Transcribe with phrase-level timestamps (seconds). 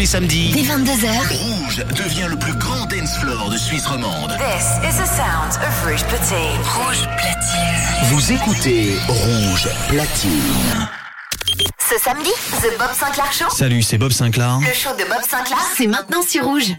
[0.00, 4.34] les samedis, Dès 22h, Rouge devient le plus grand dance floor de Suisse romande.
[4.38, 6.58] This is the sound of Rouge Platine.
[6.64, 8.04] Rouge Platine.
[8.04, 10.88] Vous écoutez Rouge Platine.
[11.78, 12.30] Ce samedi,
[12.62, 13.50] The Bob Sinclair Show.
[13.54, 14.58] Salut, c'est Bob Sinclair.
[14.60, 16.72] Le show de Bob Sinclair, c'est maintenant sur Rouge.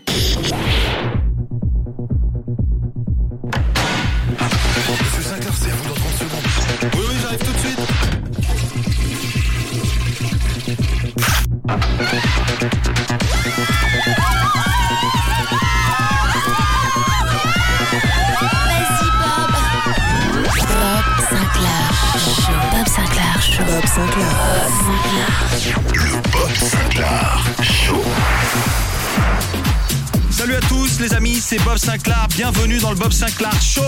[23.98, 24.04] Le
[26.32, 28.02] Bob Sinclair Show.
[30.30, 32.26] Salut à tous les amis, c'est Bob Sinclair.
[32.30, 33.82] Bienvenue dans le Bob Sinclair Show.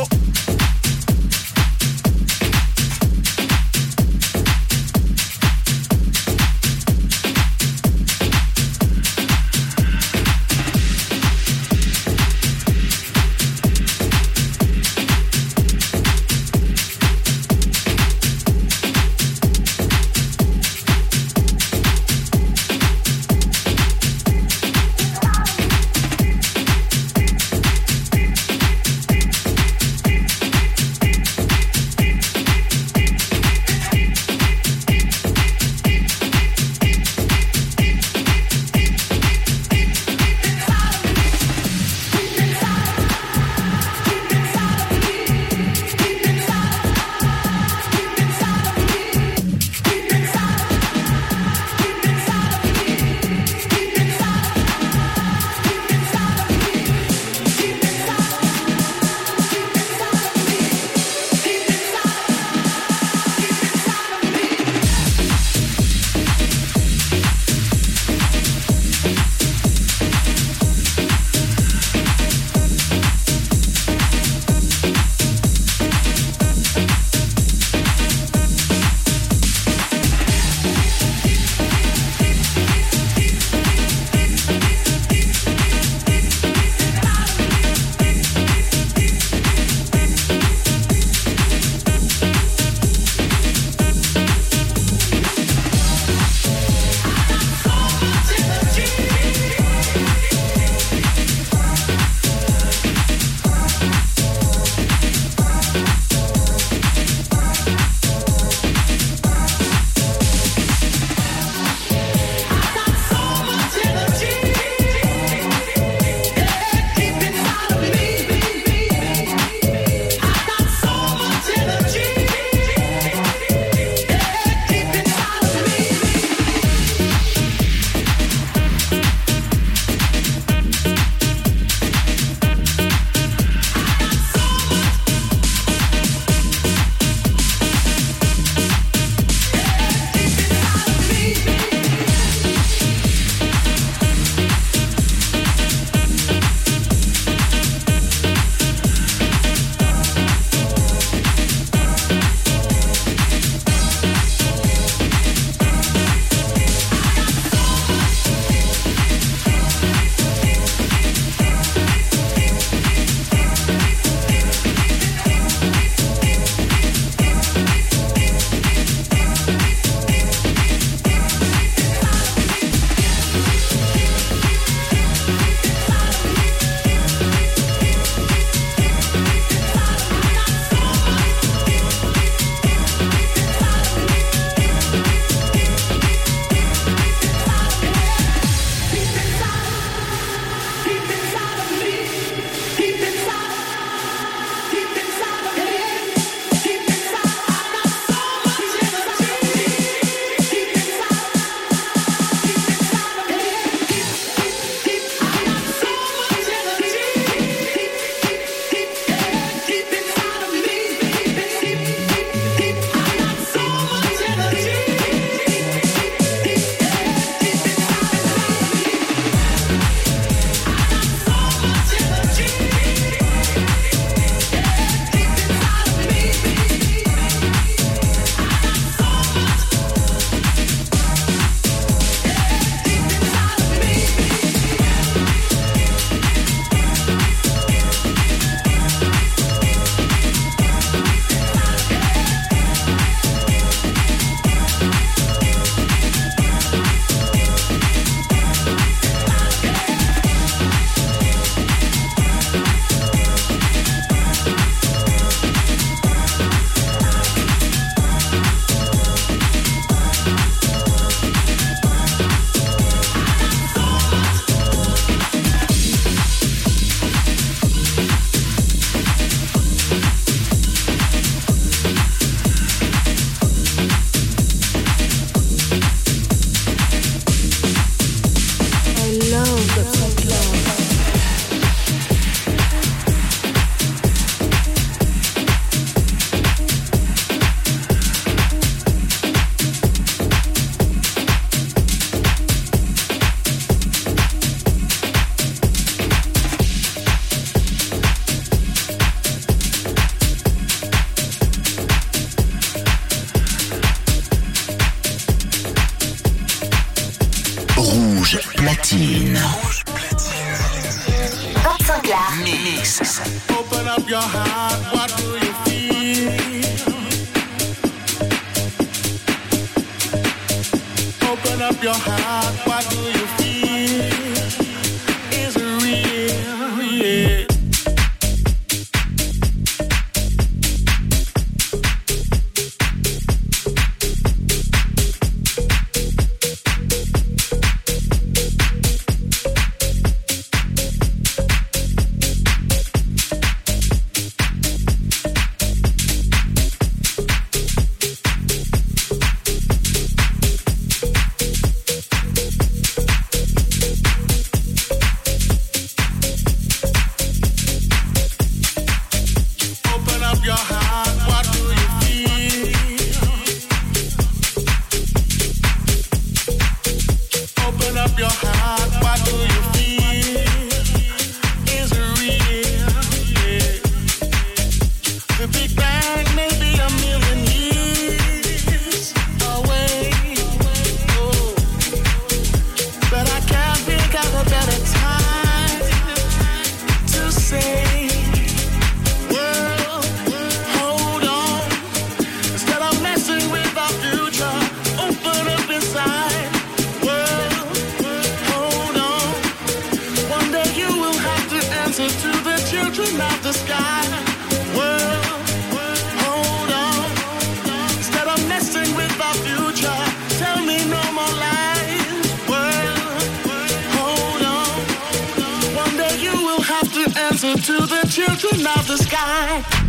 [417.63, 419.82] To the children of the sky.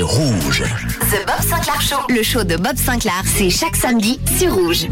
[0.00, 0.62] Rouges.
[1.10, 1.96] The Bob Sinclair Show.
[2.08, 4.86] Le show de Bob Sinclair, c'est chaque samedi sur Rouge.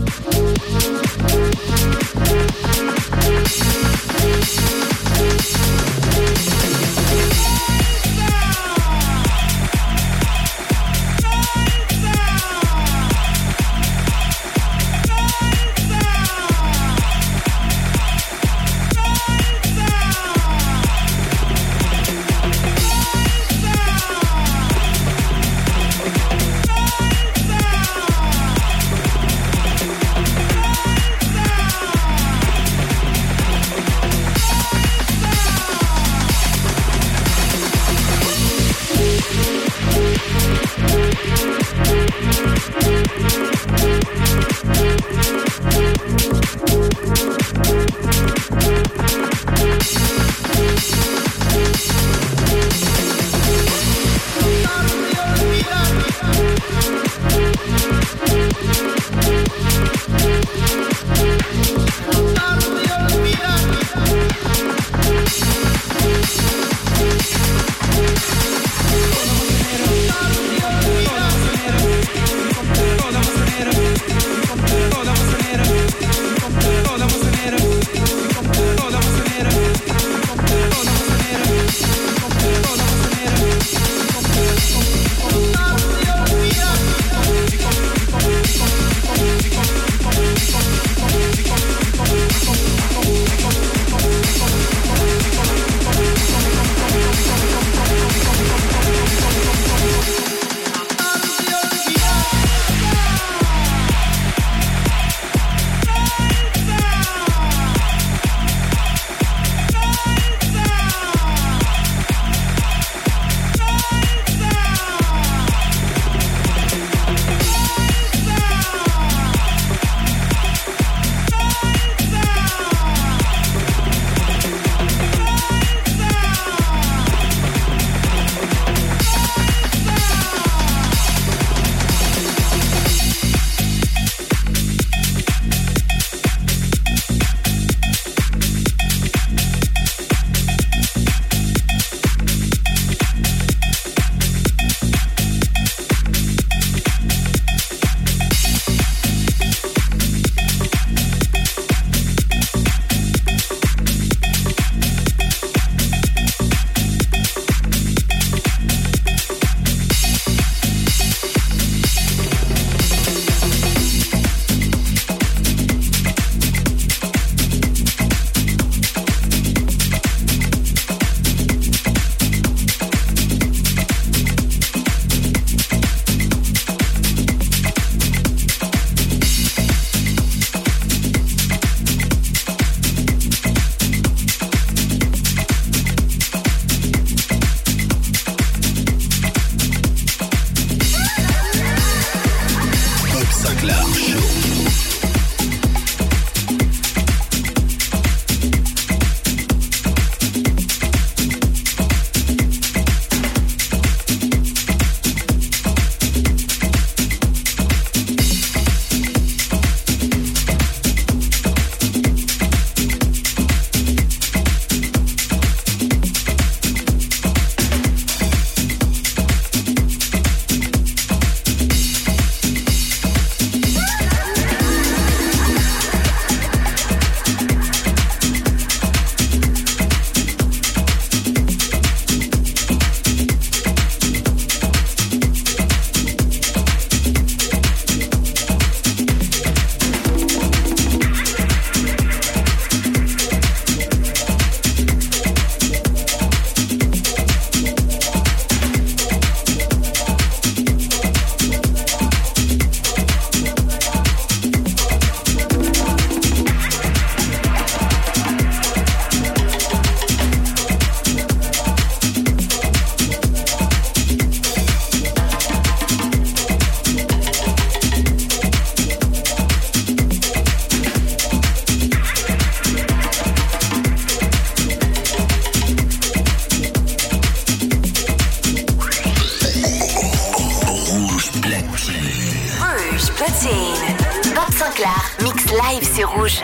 [283.42, 286.42] Bob Sinclair, mix live sur rouge.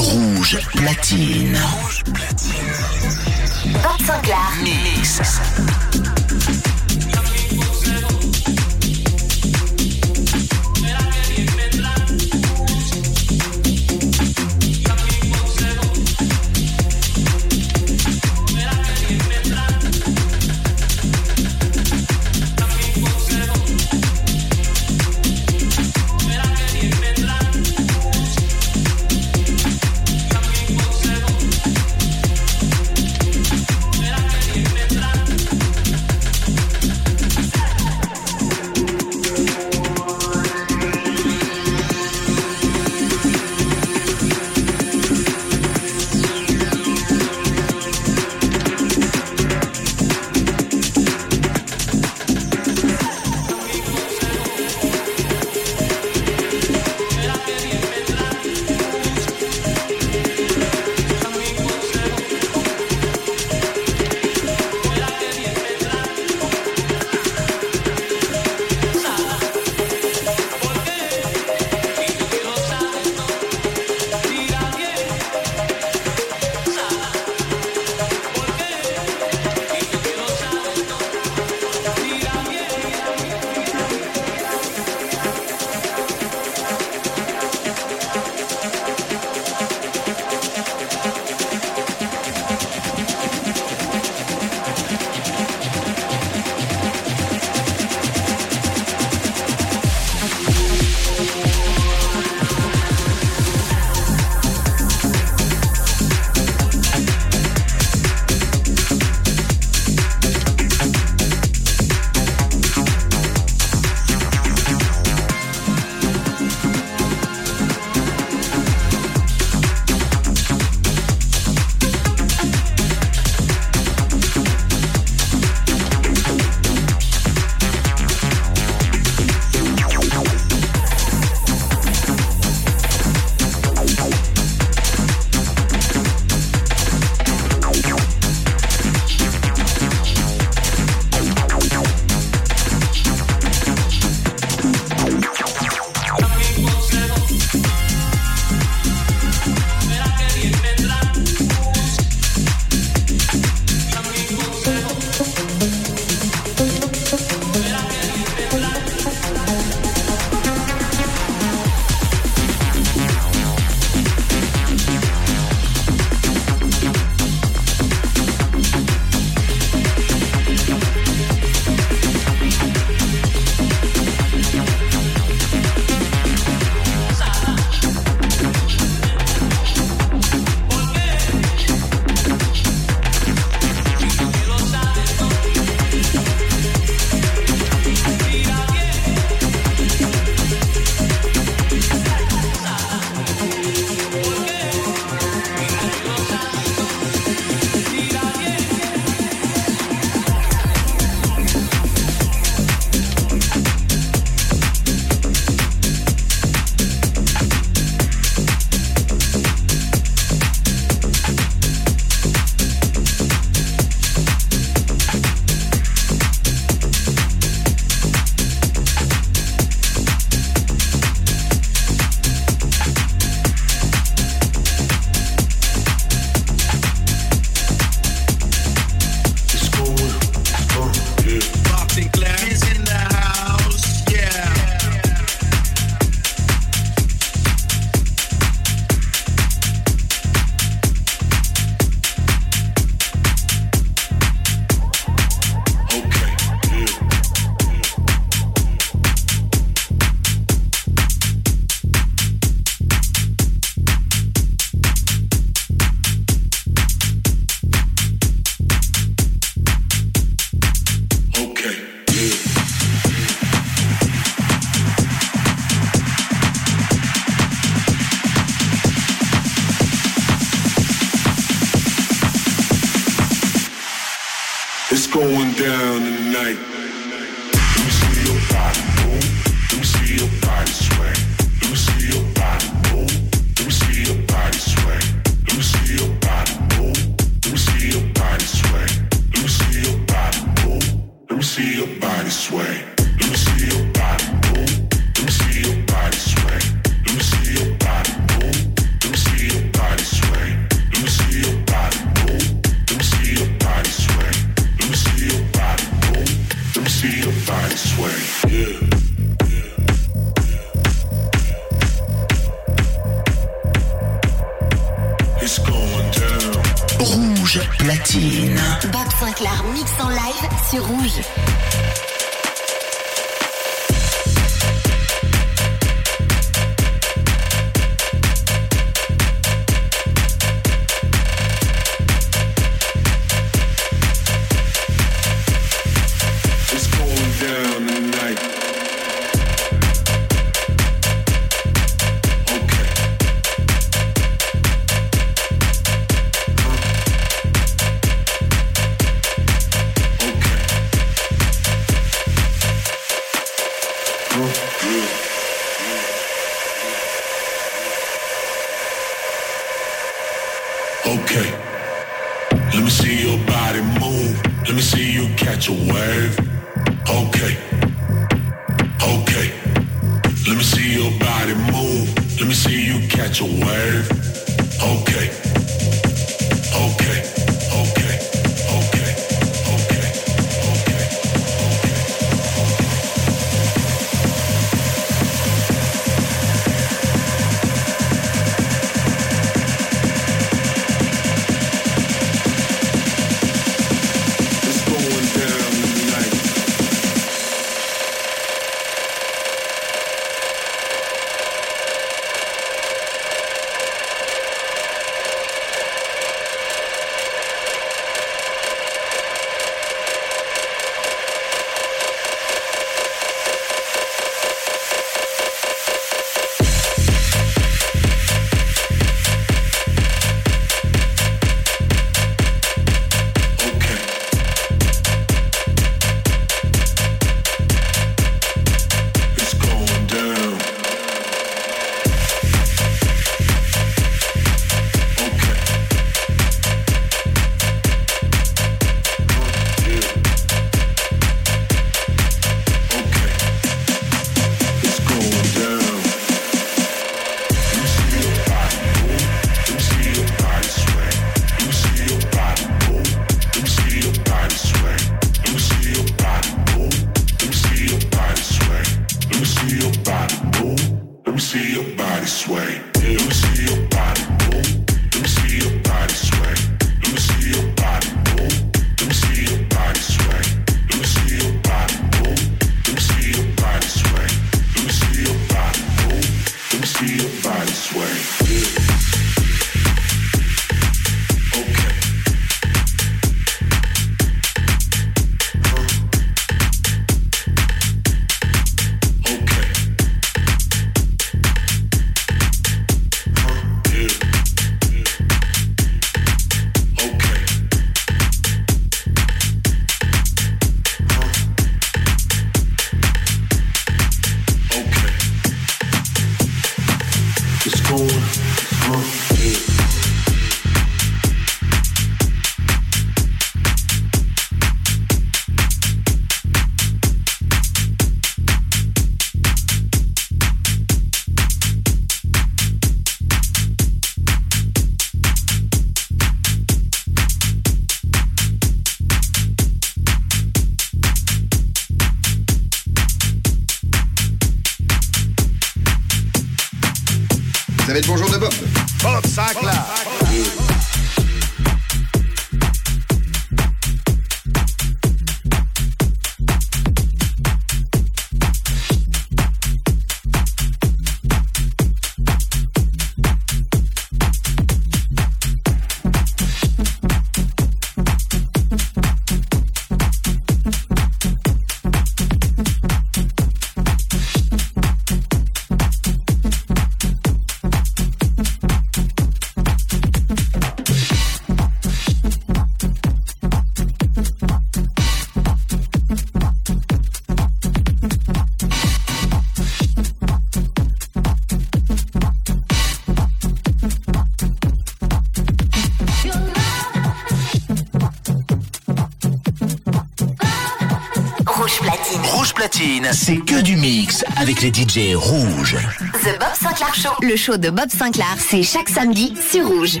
[594.58, 595.76] avec les DJ rouges.
[596.22, 597.10] The Bob Sinclair Show.
[597.22, 600.00] Le show de Bob Sinclair, c'est chaque samedi sur Rouge.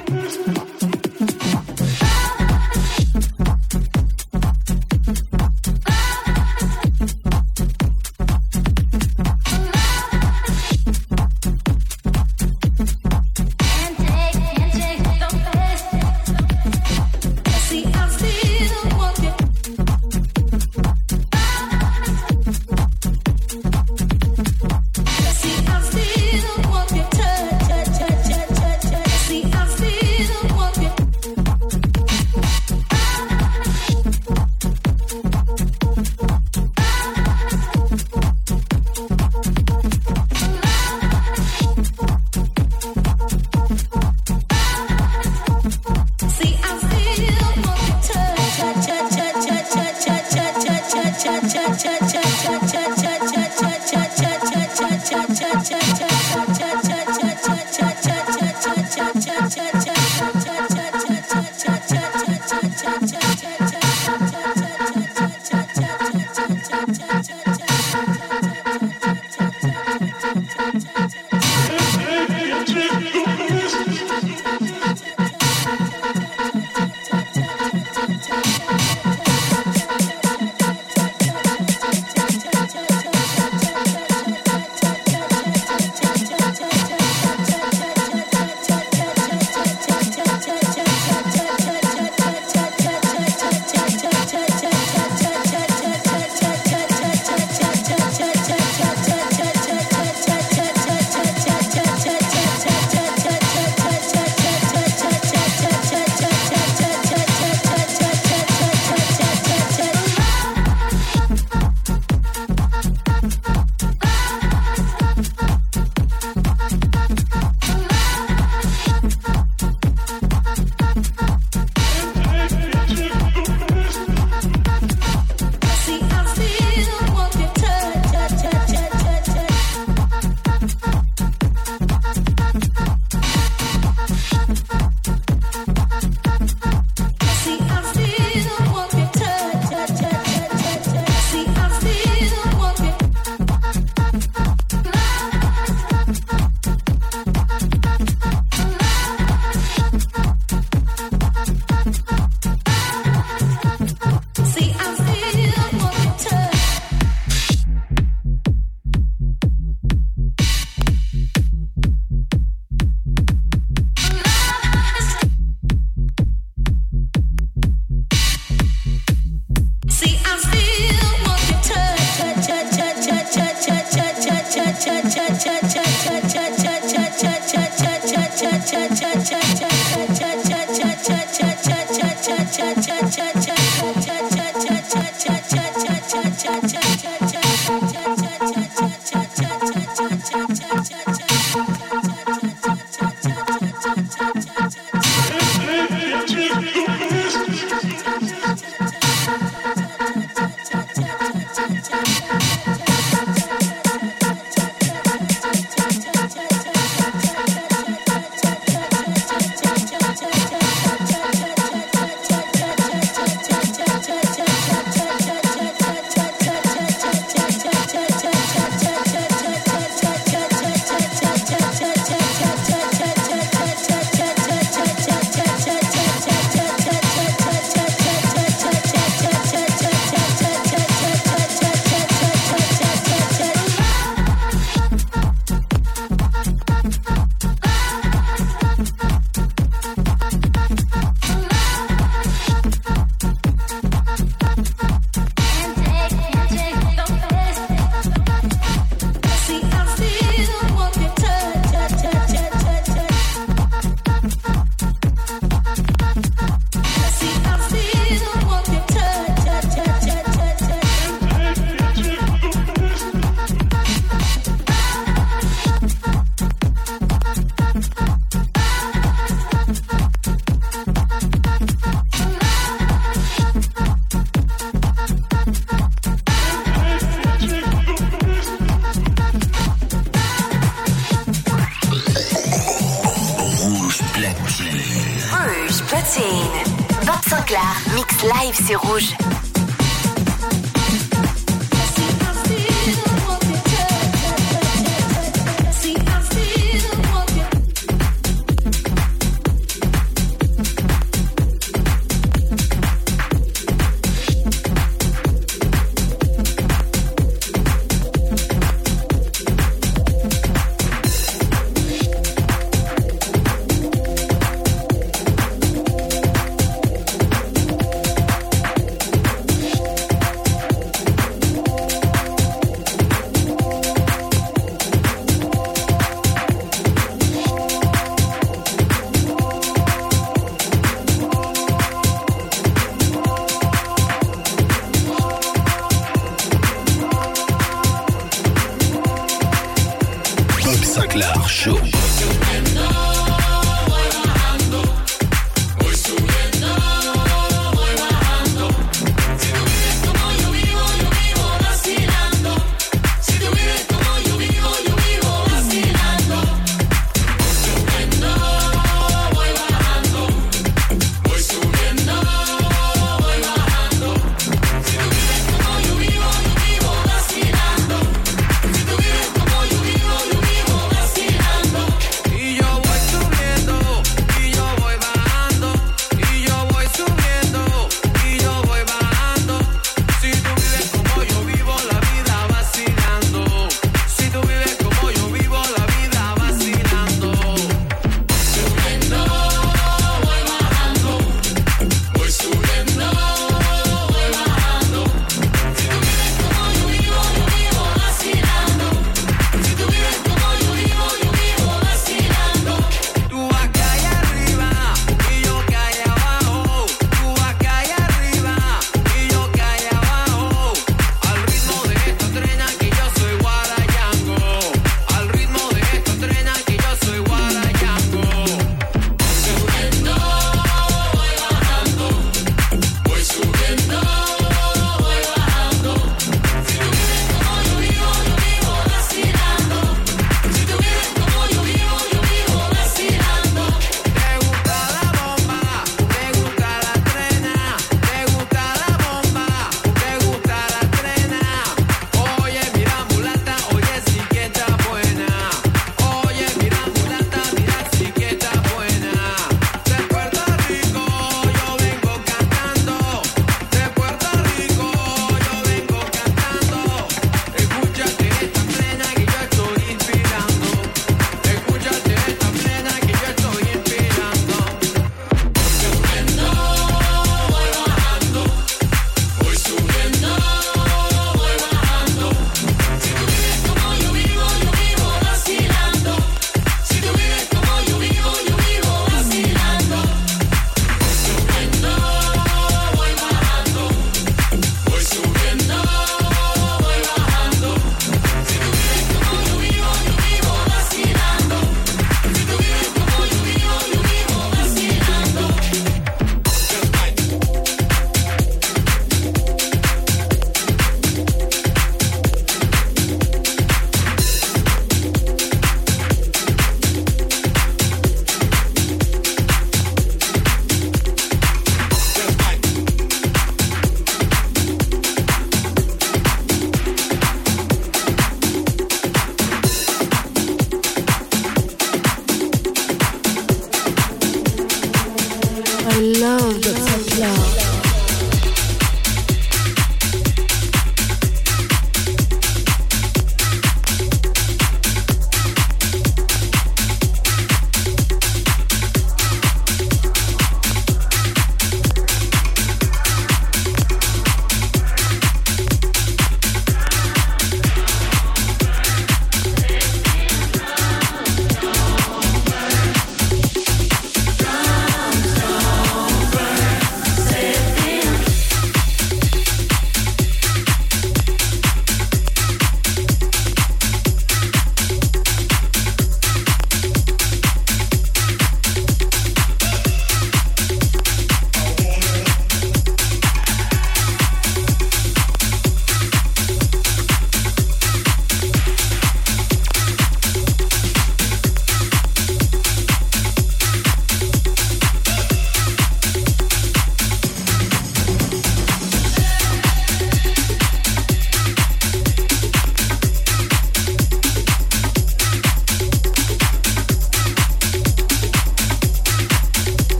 [340.88, 343.07] Sinclair Show.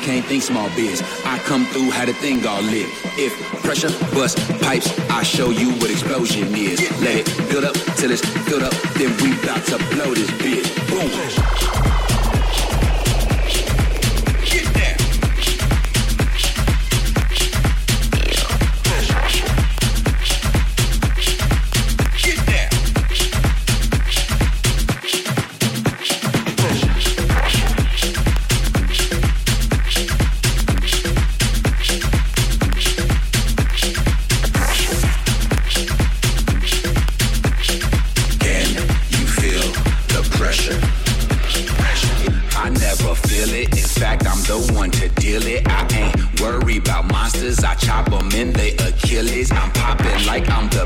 [0.00, 1.02] can't think small biz.
[1.24, 2.88] I come through how the thing all lit.
[3.18, 3.32] If
[3.62, 6.80] pressure bust pipes, I show you what explosion is.
[7.00, 10.68] Let it build up till it's filled up, then we bout to blow this bitch.
[10.88, 11.59] Boom.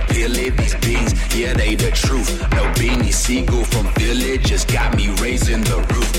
[0.08, 1.12] peeling these beans.
[1.34, 2.40] Yeah, they the truth.
[2.52, 6.10] No beanie seagull from village just got me raising the roof.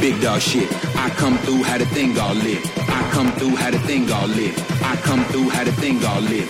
[0.00, 0.68] Big dog shit.
[0.96, 2.62] I come through, had a thing all lit.
[2.88, 4.54] I come through, had a thing all lit.
[4.82, 6.48] I come through, had a thing all lit.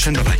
[0.00, 0.14] prochaine.
[0.14, 0.39] Bye bye.